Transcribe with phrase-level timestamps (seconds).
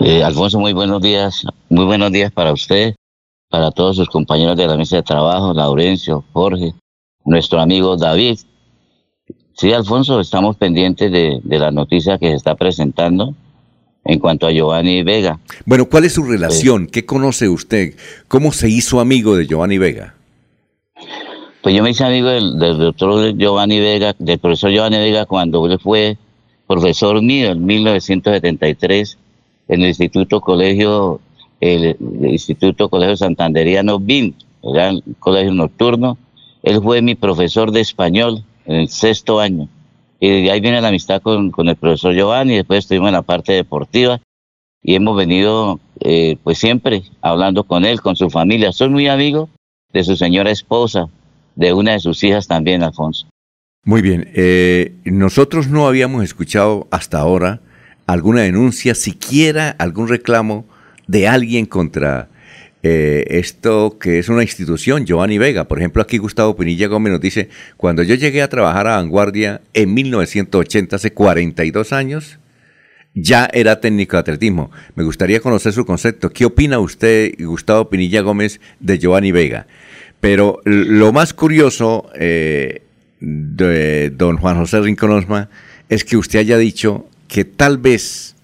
[0.00, 1.44] Eh, Alfonso, muy buenos días.
[1.68, 2.96] Muy buenos días para usted,
[3.48, 6.74] para todos sus compañeros de la mesa de trabajo, Laurencio, Jorge,
[7.24, 8.40] nuestro amigo David.
[9.52, 13.34] Sí, Alfonso, estamos pendientes de, de la noticia que se está presentando
[14.04, 15.38] en cuanto a Giovanni Vega.
[15.64, 16.88] Bueno, ¿cuál es su relación?
[16.88, 17.94] ¿Qué conoce usted?
[18.26, 20.14] ¿Cómo se hizo amigo de Giovanni Vega?
[21.62, 25.78] Pues yo me hice amigo del, doctor Giovanni Vega, del profesor Giovanni Vega, cuando él
[25.78, 26.18] fue
[26.66, 29.18] profesor mío en 1973
[29.68, 31.20] en el Instituto Colegio,
[31.60, 36.18] el, Instituto Colegio Santanderiano BIN, el colegio nocturno.
[36.62, 39.68] Él fue mi profesor de español en el sexto año.
[40.20, 43.22] Y de ahí viene la amistad con, con el profesor Giovanni, después estuvimos en la
[43.22, 44.20] parte deportiva
[44.82, 48.70] y hemos venido eh, pues siempre hablando con él, con su familia.
[48.72, 49.48] Soy muy amigo
[49.92, 51.08] de su señora esposa,
[51.56, 53.26] de una de sus hijas también, Alfonso.
[53.84, 57.60] Muy bien, eh, nosotros no habíamos escuchado hasta ahora
[58.06, 60.66] alguna denuncia, siquiera algún reclamo
[61.06, 62.28] de alguien contra
[62.82, 65.64] eh, esto que es una institución, Giovanni Vega.
[65.64, 69.62] Por ejemplo, aquí Gustavo Pinilla Gómez nos dice, cuando yo llegué a trabajar a Vanguardia
[69.72, 72.38] en 1980, hace 42 años,
[73.14, 74.70] ya era técnico de atletismo.
[74.96, 76.30] Me gustaría conocer su concepto.
[76.30, 79.66] ¿Qué opina usted, Gustavo Pinilla Gómez, de Giovanni Vega?
[80.20, 82.82] Pero lo más curioso eh,
[83.20, 85.48] de don Juan José Rincón
[85.88, 88.36] es que usted haya dicho que tal vez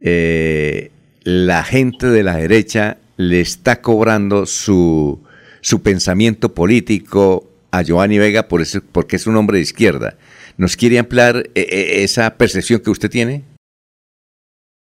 [0.00, 0.90] eh,
[1.22, 5.20] la gente de la derecha le está cobrando su,
[5.60, 10.16] su pensamiento político a Giovanni Vega por eso, porque es un hombre de izquierda.
[10.56, 13.44] ¿Nos quiere ampliar eh, eh, esa percepción que usted tiene?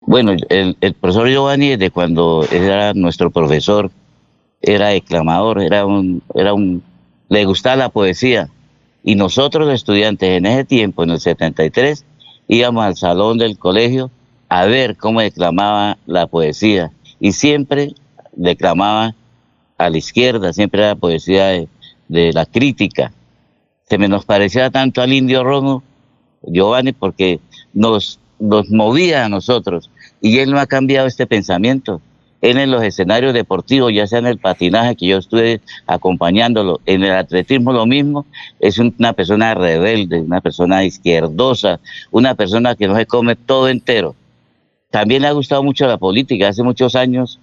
[0.01, 3.89] Bueno, el, profesor Giovanni, desde cuando era nuestro profesor,
[4.61, 6.83] era declamador, era un, era un,
[7.29, 8.47] le gustaba la poesía.
[9.03, 12.05] Y nosotros, estudiantes, en ese tiempo, en el 73,
[12.47, 14.11] íbamos al salón del colegio
[14.49, 16.91] a ver cómo declamaba la poesía.
[17.19, 17.93] Y siempre
[18.33, 19.15] declamaba
[19.77, 21.67] a la izquierda, siempre era poesía de,
[22.07, 23.11] la crítica.
[23.89, 25.83] Se me nos parecía tanto al indio rojo,
[26.43, 27.39] Giovanni, porque
[27.73, 29.89] nos, nos movía a nosotros.
[30.21, 32.01] Y él no ha cambiado este pensamiento.
[32.41, 37.11] En los escenarios deportivos, ya sea en el patinaje, que yo estuve acompañándolo, en el
[37.11, 38.27] atletismo lo mismo,
[38.59, 41.79] es una persona rebelde, una persona izquierdosa,
[42.11, 44.15] una persona que no se come todo entero.
[44.91, 46.47] También le ha gustado mucho la política.
[46.47, 47.39] Hace muchos años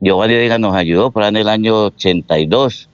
[0.00, 2.88] Giovanni Vega nos ayudó por en el año 82.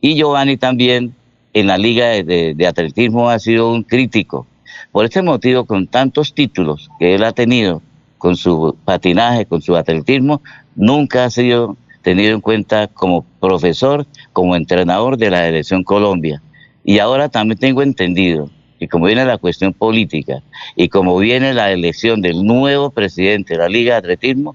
[0.00, 1.14] Y Giovanni también
[1.52, 4.46] en la liga de, atletismo ha sido un crítico.
[4.90, 7.82] Por este motivo, con tantos títulos que él ha tenido
[8.18, 10.40] con su patinaje, con su atletismo,
[10.76, 16.42] nunca ha sido tenido en cuenta como profesor, como entrenador de la selección Colombia.
[16.84, 20.42] Y ahora también tengo entendido que como viene la cuestión política
[20.76, 24.54] y como viene la elección del nuevo presidente de la Liga de Atletismo,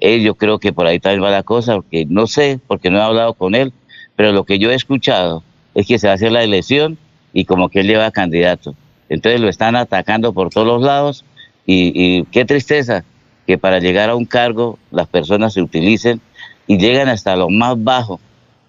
[0.00, 2.98] él, yo creo que por ahí también va la cosa, porque no sé, porque no
[2.98, 3.72] he hablado con él,
[4.16, 5.42] pero lo que yo he escuchado
[5.74, 6.98] es que se va a hacer la elección
[7.32, 8.74] y como que él lleva candidato.
[9.08, 11.24] Entonces lo están atacando por todos los lados
[11.66, 13.04] y, qué tristeza
[13.46, 16.20] que para llegar a un cargo las personas se utilicen
[16.66, 18.20] y llegan hasta lo más bajo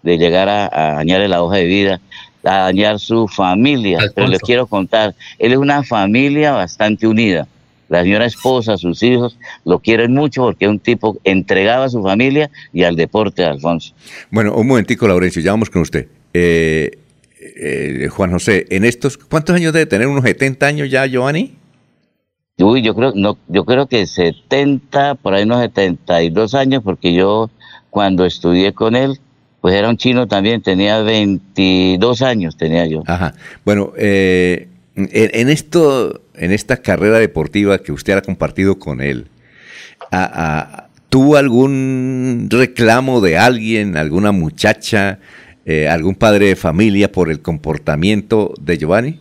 [0.03, 2.01] de llegar a, dañar la hoja de vida,
[2.43, 3.99] a dañar su familia.
[4.13, 7.47] Pero les quiero contar, él es una familia bastante unida
[7.87, 12.01] la señora esposa, sus hijos, lo quieren mucho porque es un tipo entregado a su
[12.01, 13.93] familia y al deporte, Alfonso.
[14.31, 16.07] Bueno, un momentico, Laurencio, ya vamos con usted.
[16.33, 16.97] Eh,
[17.39, 20.07] eh, Juan José, en estos, ¿cuántos años debe tener?
[20.07, 21.55] ¿Unos 70 años ya, Giovanni?
[22.57, 27.49] Uy, yo creo, no, yo creo que 70, por ahí unos 72 años, porque yo
[27.89, 29.19] cuando estudié con él,
[29.59, 33.03] pues era un chino también, tenía 22 años, tenía yo.
[33.07, 33.33] Ajá.
[33.65, 39.27] Bueno, eh, en, esto, en esta carrera deportiva que usted ha compartido con él,
[41.09, 45.19] ¿tuvo algún reclamo de alguien, alguna muchacha,
[45.65, 49.19] eh, algún padre de familia por el comportamiento de Giovanni?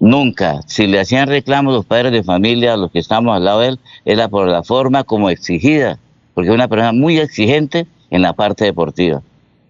[0.00, 0.60] Nunca.
[0.66, 3.80] Si le hacían reclamos los padres de familia, los que estamos al lado de él,
[4.04, 5.98] era por la forma como exigida,
[6.34, 9.22] porque es una persona muy exigente en la parte deportiva.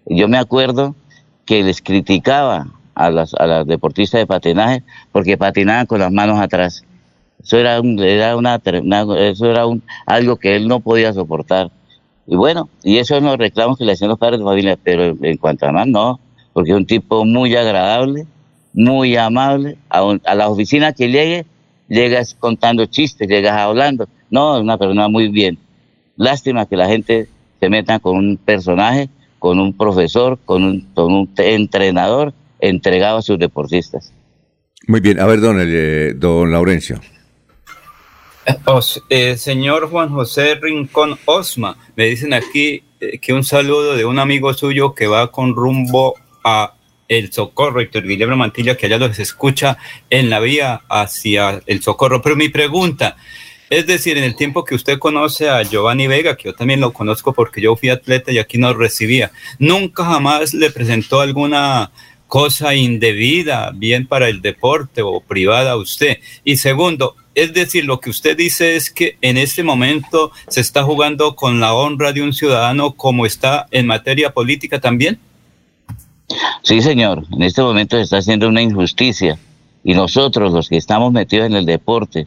[0.07, 0.95] Yo me acuerdo
[1.47, 4.83] que les criticaba a las, a las deportistas de patinaje
[5.13, 6.85] porque patinaban con las manos atrás.
[7.43, 11.71] Eso era, un, eso era un, algo que él no podía soportar.
[12.27, 15.17] Y bueno, y eso es los reclamos que le hacían los padres de familia, pero
[15.23, 16.21] en cuanto a más no,
[16.53, 18.27] porque es un tipo muy agradable,
[18.79, 19.77] muy amable.
[19.91, 21.45] A, a la oficina que llegue,
[21.89, 24.09] llegas contando chistes, llegas hablando.
[24.31, 25.59] No, es una persona muy bien.
[26.17, 27.29] Lástima que la gente
[27.59, 29.09] se meta con un personaje,
[29.41, 34.13] con un profesor, con un, con un entrenador entregado a sus deportistas.
[34.87, 37.01] Muy bien, a ver, don, eh, don Laurencio.
[39.11, 44.19] Eh, señor Juan José Rincón Osma, me dicen aquí eh, que un saludo de un
[44.19, 46.15] amigo suyo que va con rumbo
[46.45, 46.75] a
[47.09, 49.79] el Socorro, Héctor Guillermo Mantilla, que allá los escucha
[50.11, 52.23] en la vía hacia el Socorro.
[52.23, 53.17] Pero mi pregunta,
[53.71, 56.93] es decir, en el tiempo que usted conoce a Giovanni Vega, que yo también lo
[56.93, 61.91] conozco porque yo fui atleta y aquí nos recibía, nunca jamás le presentó alguna
[62.29, 66.19] cosa indebida, bien para el deporte o privada a usted.
[66.45, 70.85] Y segundo, es decir, lo que usted dice es que en este momento se está
[70.85, 75.19] jugando con la honra de un ciudadano como está en materia política también.
[76.63, 79.39] Sí, señor, en este momento se está haciendo una injusticia
[79.85, 82.27] y nosotros los que estamos metidos en el deporte,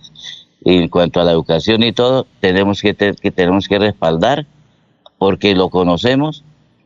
[0.65, 4.45] en cuanto a la educación y todo, tenemos que, que tenemos que respaldar
[5.17, 6.43] porque lo conocemos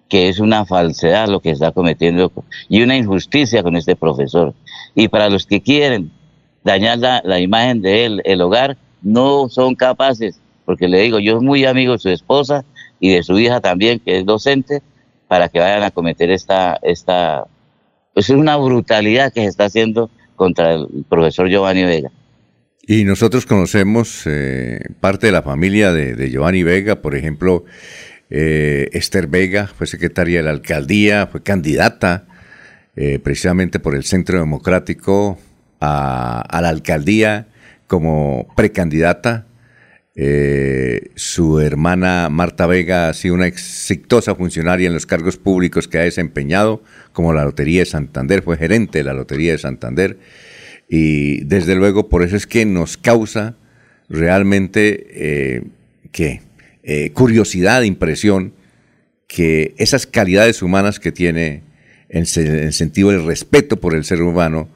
[0.10, 2.32] que es una falsedad lo que está cometiendo
[2.70, 4.54] y una injusticia con este profesor.
[4.94, 6.12] Y para los que quieren
[6.64, 11.38] dañar la, la imagen de él, el hogar, no son capaces, porque le digo, yo
[11.38, 12.66] soy muy amigo de su esposa
[13.00, 14.82] y de su hija también, que es docente,
[15.28, 17.46] para que vayan a cometer esta, esta,
[18.14, 22.12] pues es una brutalidad que se está haciendo contra el profesor Giovanni Vega.
[22.88, 27.66] Y nosotros conocemos eh, parte de la familia de, Giovanni Vega, por ejemplo,
[28.30, 32.26] eh, Esther Vega fue secretaria de la alcaldía, fue candidata
[32.96, 35.40] eh, precisamente por el Centro Democrático
[35.80, 37.48] a la alcaldía
[37.88, 39.46] como precandidata
[40.18, 45.98] eh, su hermana Marta Vega ha sido una exitosa funcionaria en los cargos públicos que
[45.98, 46.82] ha desempeñado,
[47.12, 50.18] como la Lotería de Santander, fue gerente de la Lotería de Santander.
[50.88, 53.58] Y desde luego por eso es que nos causa
[54.08, 55.64] realmente eh,
[56.12, 56.42] ¿qué?
[56.84, 58.54] Eh, curiosidad, impresión,
[59.28, 61.64] que esas calidades humanas que tiene
[62.10, 64.70] en, el sentido del respeto por el ser humano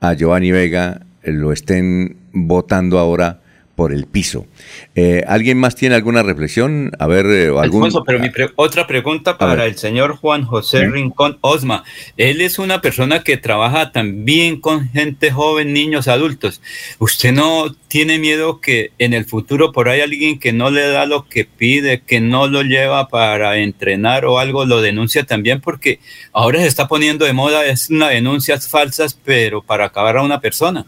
[0.00, 3.42] a Giovanni Vega lo estén votando ahora
[3.76, 4.46] por el piso.
[4.94, 6.90] Eh, ¿Alguien más tiene alguna reflexión?
[6.98, 7.84] A ver, eh, algún...
[7.84, 11.84] Alfonso, pero mi otra pregunta para el señor Juan José Rincón Osma.
[12.16, 16.62] Él es una persona que trabaja también con gente joven, niños, adultos.
[16.98, 21.04] ¿Usted no tiene miedo que en el futuro por ahí alguien que no le da
[21.04, 25.60] lo que pide, que no lo lleva para entrenar o algo, lo denuncia también?
[25.60, 26.00] Porque
[26.32, 30.40] ahora se está poniendo de moda, es una denuncias falsas, pero para acabar a una
[30.40, 30.86] persona.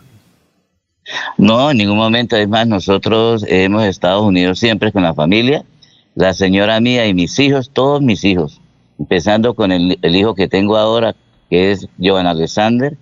[1.36, 2.36] No, en ningún momento.
[2.36, 5.64] Es más, nosotros hemos estado unidos siempre con la familia,
[6.14, 8.60] la señora mía y mis hijos, todos mis hijos,
[8.98, 11.14] empezando con el, hijo que tengo ahora,
[11.48, 12.96] que es Joan Alexander,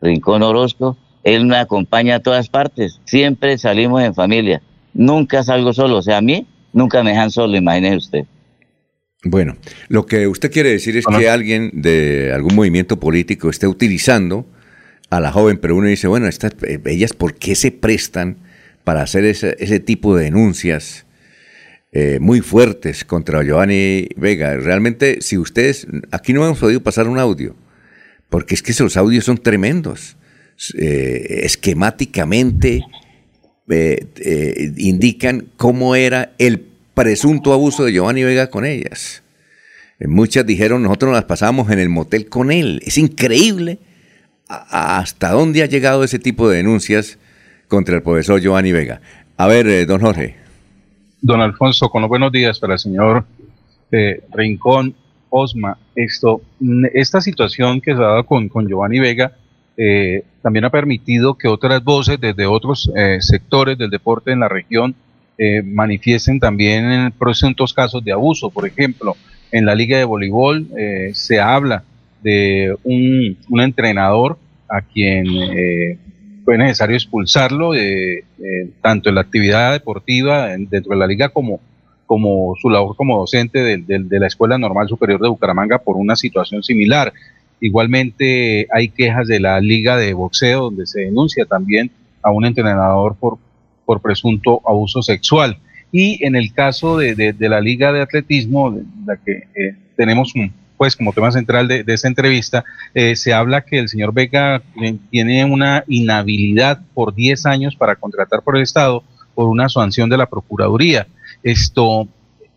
[0.00, 0.96] Rincón Orozco.
[1.22, 4.62] Él me acompaña a todas partes, siempre salimos en familia,
[4.94, 8.24] nunca salgo solo, o sea, a mí nunca me dejan solo, imagínese usted.
[9.22, 9.56] Bueno,
[9.88, 14.46] lo que usted quiere decir es que alguien de algún movimiento político esté utilizando
[15.10, 18.36] a la joven, pero uno dice, bueno, estas, eh, ellas, ¿por qué se prestan
[18.84, 21.04] para hacer ese, ese tipo de denuncias
[21.92, 24.56] eh, muy fuertes contra Giovanni Vega?
[24.56, 27.56] Realmente, si ustedes, aquí no hemos podido pasar un audio,
[28.28, 30.16] porque es que esos audios son tremendos.
[30.78, 32.82] Eh, esquemáticamente
[34.76, 39.22] indican cómo era el presunto abuso de Giovanni Vega con ellas.
[40.00, 42.82] Muchas dijeron, nosotros nos las pasamos en el motel con él.
[42.84, 43.78] Es increíble
[44.50, 47.18] hasta dónde ha llegado ese tipo de denuncias
[47.68, 49.00] contra el profesor Giovanni Vega.
[49.36, 50.36] A ver, eh, don Jorge.
[51.22, 53.24] Don Alfonso, con los buenos días para el señor
[53.92, 54.94] eh, Rincón
[55.28, 55.78] Osma.
[55.94, 56.42] Esto,
[56.92, 59.32] esta situación que se ha dado con, con Giovanni Vega
[59.76, 62.90] eh, también ha permitido que otras voces desde otros
[63.20, 64.94] sectores del deporte en la región
[65.64, 68.50] manifiesten también en presuntos casos de abuso.
[68.50, 69.16] Por ejemplo,
[69.52, 70.66] en la Liga de Voleibol
[71.12, 71.84] se habla
[72.22, 75.98] de un, un entrenador a quien eh,
[76.44, 78.24] fue necesario expulsarlo, de,
[78.80, 81.60] tanto en la actividad deportiva dentro de la liga como,
[82.06, 86.62] como su labor como docente de, la Escuela Normal Superior de Bucaramanga por una situación
[86.62, 87.12] similar.
[87.60, 91.90] Igualmente hay quejas de la liga de boxeo donde se denuncia también
[92.22, 93.38] a un entrenador por,
[93.84, 95.58] por presunto abuso sexual.
[95.92, 100.96] Y en el caso de, la liga de atletismo, la que eh, tenemos un, pues
[100.96, 105.44] como tema central de, esta entrevista, eh, se habla que el señor Vega eh, tiene
[105.44, 110.24] una inhabilidad por 10 años para contratar por el Estado por una sanción de la
[110.24, 111.06] Procuraduría.
[111.42, 112.08] Esto,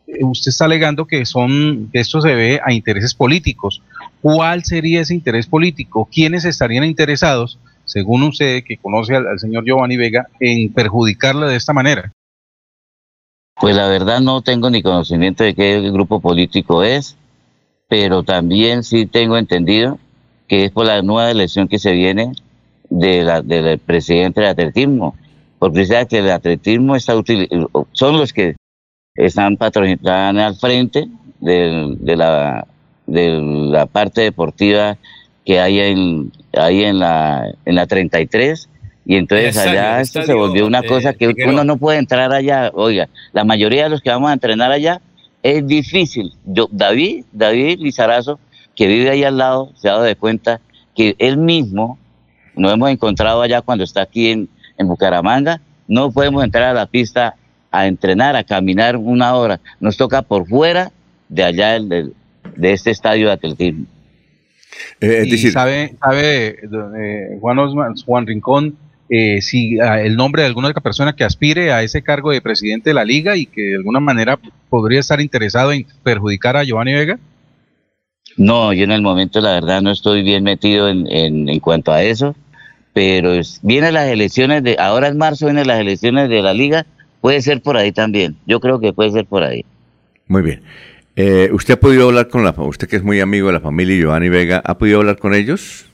[0.08, 3.84] eh, usted está alegando que son, que esto se debe a intereses políticos.
[4.22, 6.08] ¿Cuál sería ese interés político?
[6.10, 11.58] ¿Quiénes estarían interesados, según usted que conoce al, al señor Giovanni Vega, en perjudicarle de
[11.58, 12.14] esta manera?
[13.60, 17.18] Pues la verdad no tengo ni conocimiento de qué grupo político es
[17.94, 20.00] pero también sí tengo entendido
[20.48, 22.32] que es por la nueva elección que se viene
[22.90, 25.16] de la, del presidente del atletismo,
[25.60, 27.14] porque sea que el atletismo está
[27.92, 28.56] son los que
[29.14, 31.08] están patrocinando al frente
[31.40, 32.66] de, la,
[33.06, 34.98] de la parte deportiva
[35.46, 38.70] que hay en, ahí en la, en la 33
[39.06, 42.72] y entonces allá esto se volvió una cosa eh, que uno no puede entrar allá.
[42.74, 45.00] Oiga, la mayoría de los que vamos a entrenar allá
[45.44, 46.34] es difícil.
[46.46, 48.40] Yo, David, David Lizarazo,
[48.76, 50.62] que vive ahí al lado, se ha dado de cuenta
[50.96, 52.00] que él mismo,
[52.56, 56.86] nos hemos encontrado allá cuando está aquí en, en Bucaramanga, no podemos entrar a la
[56.86, 57.36] pista
[57.72, 59.60] a entrenar, a caminar una hora.
[59.80, 60.92] Nos toca por fuera
[61.28, 62.12] de allá de,
[62.56, 63.86] de este estadio de atletismo.
[65.02, 66.60] Eh, y sabe, sabe
[66.98, 68.78] eh, Juan, Osman, Juan Rincón,
[69.16, 72.90] eh, si ah, el nombre de alguna persona que aspire a ese cargo de presidente
[72.90, 74.40] de la liga y que de alguna manera
[74.70, 77.20] podría estar interesado en perjudicar a Giovanni Vega?
[78.38, 82.02] No, yo en el momento la verdad no estoy bien metido en, en, cuanto a
[82.02, 82.36] eso,
[82.92, 86.88] pero vienen las elecciones de, ahora en marzo vienen las elecciones de la liga,
[87.22, 89.64] puede ser por ahí también, yo creo que puede ser por ahí.
[90.28, 90.64] Muy bien.
[91.16, 93.96] Eh, ¿Usted ha podido hablar con la, usted que es muy amigo de la familia
[93.96, 95.86] Giovanni Vega, ha podido hablar con ellos?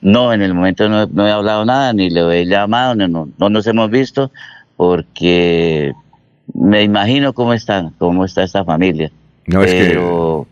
[0.00, 3.66] No, en el momento no, he hablado nada, ni le he llamado, no, no, nos
[3.66, 4.30] hemos visto,
[4.76, 5.92] porque
[6.54, 9.10] me imagino cómo están, cómo está esta familia.
[9.46, 10.46] No, es pero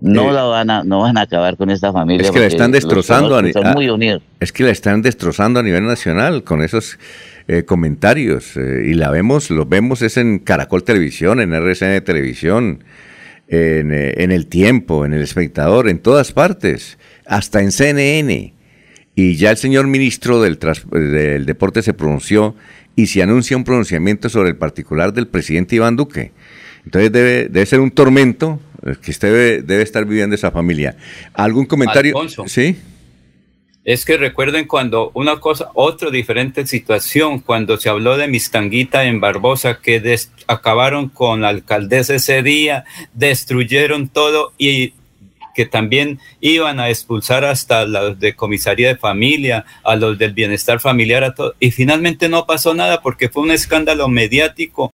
[0.00, 2.26] que, no la van a, no van a acabar con esta familia.
[2.26, 3.40] Es que la están destrozando.
[3.52, 4.22] Son muy unidos.
[4.40, 6.98] Es que la están destrozando a nivel nacional con esos
[7.46, 8.56] eh, comentarios.
[8.56, 12.84] Eh, y la vemos, lo vemos es en Caracol Televisión, en RCN Televisión,
[13.48, 18.53] en, eh, en El Tiempo, en El Espectador, en todas partes, hasta en CNN
[19.14, 20.58] y ya el señor ministro del,
[20.90, 22.54] del Deporte se pronunció
[22.96, 26.32] y se anuncia un pronunciamiento sobre el particular del presidente Iván Duque.
[26.84, 28.60] Entonces debe, debe ser un tormento
[29.02, 30.96] que usted debe, estar viviendo esa familia.
[31.32, 32.14] ¿Algún comentario?
[32.46, 32.76] sí.
[33.84, 39.20] Es que recuerden cuando una cosa, otra diferente situación, cuando se habló de Mistanguita en
[39.20, 44.94] Barbosa, que acabaron con la alcaldesa ese día, destruyeron todo y
[45.54, 50.80] que también iban a expulsar hasta los de comisaría de familia, a los del bienestar
[50.80, 51.54] familiar, a todo.
[51.60, 54.90] Y finalmente no pasó nada porque fue un escándalo mediático.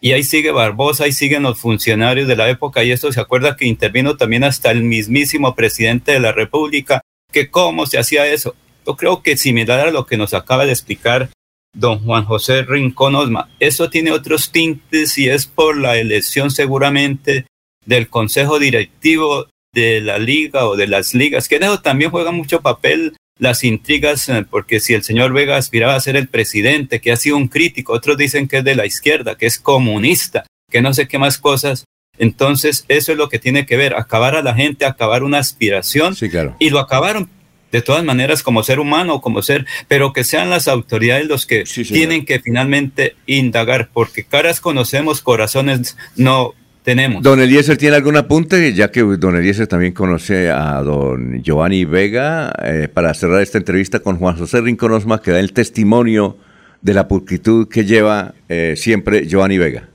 [0.00, 2.82] Y ahí sigue Barbosa, ahí siguen los funcionarios de la época.
[2.82, 7.00] Y esto se acuerda que intervino también hasta el mismísimo presidente de la República,
[7.32, 8.54] que cómo se hacía eso.
[8.86, 11.30] Yo creo que similar a lo que nos acaba de explicar
[11.74, 17.46] don Juan José Rincón Osma, eso tiene otros tintes y es por la elección seguramente
[17.84, 22.60] del Consejo Directivo de la liga o de las ligas, que eso también juega mucho
[22.60, 27.12] papel las intrigas, eh, porque si el señor Vega aspiraba a ser el presidente, que
[27.12, 30.82] ha sido un crítico, otros dicen que es de la izquierda, que es comunista, que
[30.82, 31.84] no sé qué más cosas.
[32.18, 36.14] Entonces, eso es lo que tiene que ver, acabar a la gente, acabar una aspiración.
[36.14, 36.54] Sí, claro.
[36.58, 37.30] Y lo acabaron
[37.72, 41.64] de todas maneras como ser humano, como ser, pero que sean las autoridades los que
[41.64, 47.22] tienen que finalmente indagar, porque caras conocemos, corazones no tenemos.
[47.22, 48.72] Don Eliezer, ¿tiene algún apunte?
[48.74, 54.00] Ya que don Eliezer también conoce a don Giovanni Vega, eh, para cerrar esta entrevista
[54.00, 56.36] con Juan José Rincón Osma, que da el testimonio
[56.80, 59.88] de la pulcritud que lleva eh, siempre Giovanni Vega.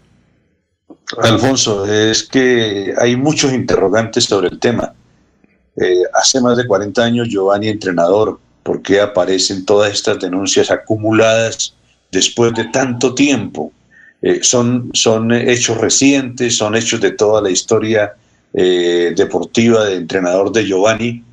[1.21, 4.93] Alfonso, es que hay muchos interrogantes sobre el tema.
[5.75, 11.75] Eh, hace más de 40 años Giovanni entrenador, ¿por qué aparecen todas estas denuncias acumuladas
[12.11, 13.71] después de tanto tiempo?
[14.27, 18.13] Eh, son, son hechos recientes, son hechos de toda la historia
[18.53, 21.23] eh, deportiva de entrenador de Giovanni.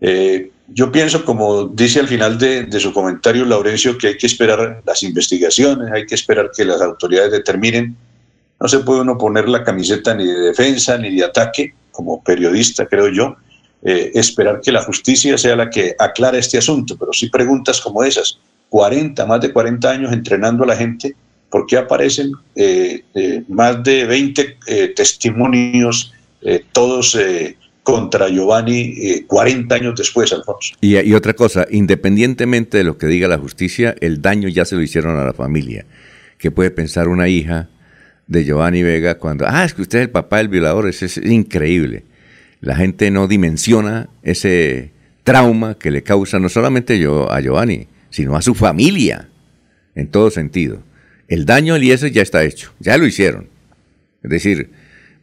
[0.00, 4.82] Eh, yo pienso, como dice al final de, su comentario Laurencio, que hay que esperar
[4.86, 7.94] las investigaciones, hay que esperar que las autoridades determinen.
[8.58, 12.86] No se puede uno poner la camiseta ni de defensa ni de ataque, como periodista,
[12.86, 13.36] creo yo.
[13.82, 18.38] esperar que la justicia sea la que aclara este asunto, pero si preguntas como esas,
[18.70, 21.14] 40, más de 40 años entrenando a la gente,
[21.50, 26.12] ¿Por qué aparecen eh, eh, más de 20 eh, testimonios,
[26.72, 27.18] todos
[27.82, 30.74] contra Giovanni 40 años después, Alfonso?
[30.80, 34.76] Y, y, otra cosa, independientemente de lo que diga la justicia, el daño ya se
[34.76, 35.84] lo hicieron a la familia.
[36.38, 37.68] ¿Qué puede pensar una hija
[38.28, 40.88] de Giovanni Vega cuando, ah, es que usted es el papá del violador?
[40.88, 42.04] Es, es increíble.
[42.60, 44.92] La gente no dimensiona ese
[45.24, 49.28] trauma que le causa no solamente yo, a Giovanni, sino a su familia,
[49.94, 50.82] en todo sentido.
[51.28, 53.48] El daño al IES ya está hecho, ya lo hicieron.
[54.22, 54.70] Es decir,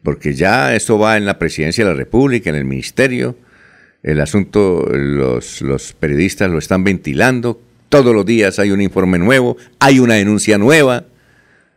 [0.03, 3.35] porque ya esto va en la presidencia de la República, en el ministerio,
[4.03, 7.59] el asunto, los, los periodistas lo están ventilando,
[7.89, 11.05] todos los días hay un informe nuevo, hay una denuncia nueva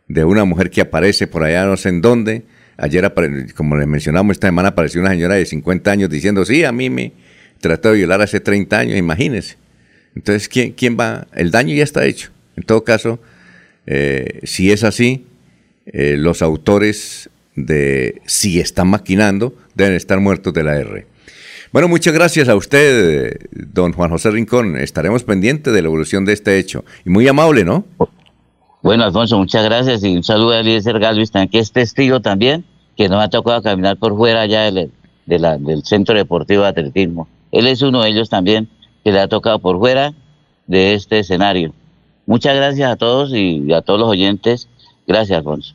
[0.07, 2.43] de una mujer que aparece por allá no sé en dónde.
[2.77, 3.11] Ayer,
[3.55, 6.89] como les mencionamos, esta semana apareció una señora de 50 años diciendo, sí, a mí
[6.89, 7.13] me
[7.59, 9.57] trató de violar hace 30 años, imagínense.
[10.15, 11.27] Entonces, ¿quién, ¿quién va?
[11.33, 12.31] El daño ya está hecho.
[12.55, 13.19] En todo caso,
[13.91, 15.25] Eh, si es así,
[15.87, 21.07] eh, los autores de si están maquinando deben estar muertos de la R.
[21.73, 24.77] Bueno, muchas gracias a usted, don Juan José Rincón.
[24.77, 26.85] Estaremos pendientes de la evolución de este hecho.
[27.03, 27.83] Y muy amable, ¿no?
[28.83, 32.63] Bueno, Alfonso, muchas gracias y un saludo a Eliezer Galvis, que es testigo también,
[32.95, 34.91] que nos ha tocado caminar por fuera allá del,
[35.25, 37.27] del Centro Deportivo de Atletismo.
[37.51, 38.69] Él es uno de ellos también,
[39.03, 40.13] que le ha tocado por fuera
[40.67, 41.73] de este escenario.
[42.29, 44.69] Muchas gracias a todos y a todos los oyentes.
[45.07, 45.73] Gracias, Alfonso.